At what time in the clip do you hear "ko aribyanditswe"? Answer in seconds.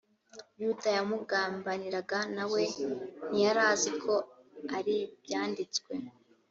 4.03-5.93